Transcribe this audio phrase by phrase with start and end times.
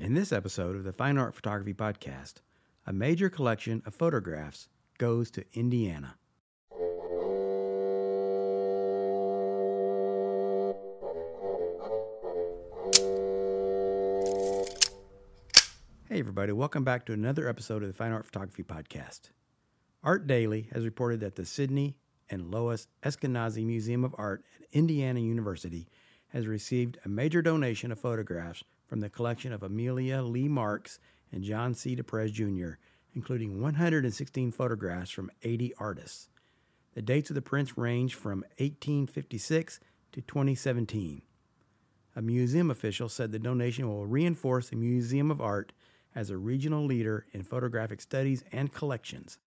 [0.00, 2.34] In this episode of the Fine Art Photography Podcast,
[2.86, 6.14] a major collection of photographs goes to Indiana.
[16.08, 19.30] Hey, everybody, welcome back to another episode of the Fine Art Photography Podcast.
[20.04, 21.96] Art Daily has reported that the Sidney
[22.30, 25.88] and Lois Eskenazi Museum of Art at Indiana University
[26.28, 30.98] has received a major donation of photographs from the collection of Amelia Lee Marks
[31.30, 31.94] and John C.
[31.94, 32.78] DePrez Jr.,
[33.14, 36.28] including 116 photographs from 80 artists.
[36.94, 39.78] The dates of the prints range from 1856
[40.12, 41.22] to 2017.
[42.16, 45.72] A museum official said the donation will reinforce the Museum of Art
[46.14, 49.38] as a regional leader in photographic studies and collections.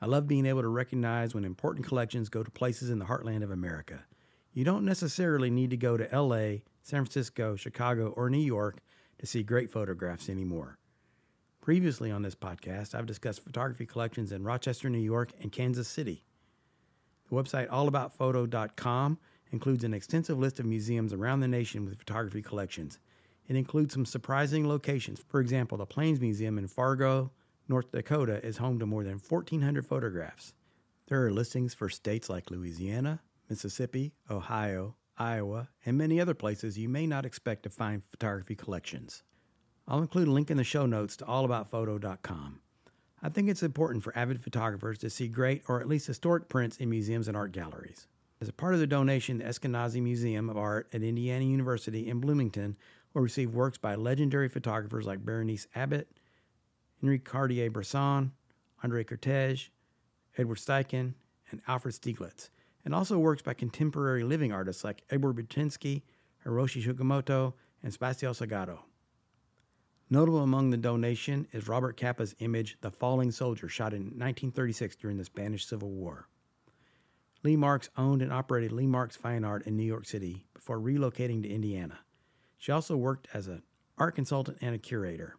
[0.00, 3.42] I love being able to recognize when important collections go to places in the heartland
[3.42, 4.04] of America.
[4.52, 8.80] You don't necessarily need to go to LA, San Francisco, Chicago, or New York
[9.18, 10.76] to see great photographs anymore.
[11.60, 16.24] Previously on this podcast, I've discussed photography collections in Rochester, New York, and Kansas City.
[17.28, 19.18] The website allaboutphoto.com
[19.52, 22.98] includes an extensive list of museums around the nation with photography collections.
[23.46, 25.20] It includes some surprising locations.
[25.28, 27.30] For example, the Plains Museum in Fargo,
[27.68, 30.54] North Dakota is home to more than 1,400 photographs.
[31.06, 33.20] There are listings for states like Louisiana,
[33.50, 39.22] Mississippi, Ohio, Iowa, and many other places you may not expect to find photography collections.
[39.86, 42.60] I'll include a link in the show notes to allaboutphoto.com.
[43.22, 46.78] I think it's important for avid photographers to see great or at least historic prints
[46.78, 48.06] in museums and art galleries.
[48.40, 52.20] As a part of the donation, the Eskenazi Museum of Art at Indiana University in
[52.20, 52.76] Bloomington
[53.12, 56.08] will receive works by legendary photographers like Berenice Abbott,
[57.02, 58.32] Henri Cartier-Bresson,
[58.82, 59.68] Andre Kertész,
[60.38, 61.12] Edward Steichen,
[61.50, 62.48] and Alfred Stieglitz,
[62.84, 66.02] and also works by contemporary living artists like Edward Burtynsky,
[66.44, 68.80] Hiroshi Sugimoto, and Sebastião Salgado.
[70.08, 75.16] Notable among the donation is Robert Capa's image, The Falling Soldier, shot in 1936 during
[75.16, 76.28] the Spanish Civil War.
[77.42, 81.42] Lee Marks owned and operated Lee Marks Fine Art in New York City before relocating
[81.42, 82.00] to Indiana.
[82.58, 83.62] She also worked as an
[83.96, 85.36] art consultant and a curator.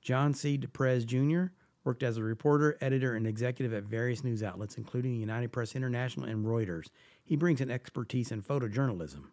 [0.00, 0.56] John C.
[0.56, 1.52] DePrez Jr.
[1.84, 6.26] worked as a reporter, editor, and executive at various news outlets, including United Press International
[6.26, 6.88] and Reuters.
[7.24, 9.24] He brings an expertise in photojournalism.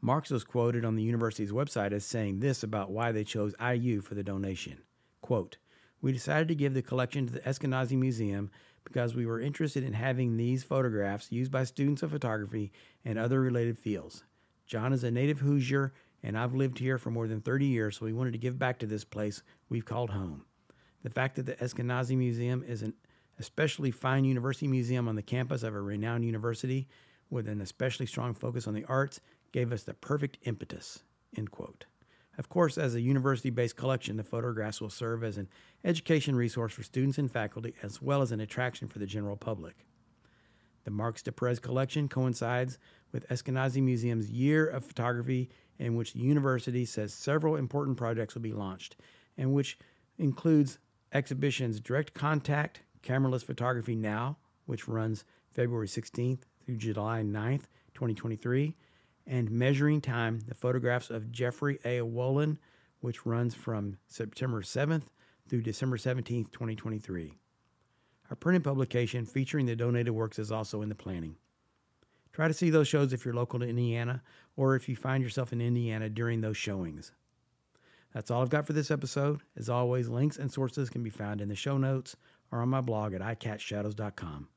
[0.00, 4.00] Marks was quoted on the university's website as saying this about why they chose IU
[4.00, 4.78] for the donation.
[5.20, 5.56] Quote,
[6.02, 8.50] we decided to give the collection to the Eskenazi Museum
[8.84, 12.70] because we were interested in having these photographs used by students of photography
[13.04, 14.24] and other related fields.
[14.66, 18.04] John is a native Hoosier, and I've lived here for more than 30 years, so
[18.04, 20.44] we wanted to give back to this place we've called home.
[21.04, 22.94] The fact that the Eskenazi Museum is an
[23.38, 26.88] especially fine university museum on the campus of a renowned university
[27.30, 29.20] with an especially strong focus on the arts
[29.52, 31.02] gave us the perfect impetus.
[31.36, 31.84] End quote.
[32.38, 35.48] Of course, as a university based collection, the photographs will serve as an
[35.84, 39.86] education resource for students and faculty, as well as an attraction for the general public.
[40.84, 42.78] The Marks DePrez collection coincides
[43.12, 48.42] with Eskenazi Museum's Year of Photography, in which the university says several important projects will
[48.42, 48.96] be launched,
[49.36, 49.78] and which
[50.18, 50.78] includes
[51.14, 54.36] exhibitions Direct Contact, Cameraless Photography Now,
[54.66, 57.64] which runs February 16th through July 9th,
[57.94, 58.74] 2023,
[59.26, 62.00] and Measuring Time, the photographs of Jeffrey A.
[62.00, 62.58] Wolin,
[63.00, 65.04] which runs from September 7th
[65.48, 67.34] through December 17th, 2023.
[68.30, 71.36] A printed publication featuring the donated works is also in the planning.
[72.32, 74.22] Try to see those shows if you're local to Indiana
[74.56, 77.12] or if you find yourself in Indiana during those showings.
[78.14, 79.40] That's all I've got for this episode.
[79.56, 82.16] As always, links and sources can be found in the show notes
[82.52, 84.48] or on my blog at iCatchShadows.com.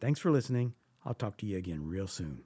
[0.00, 0.74] Thanks for listening.
[1.04, 2.44] I'll talk to you again real soon.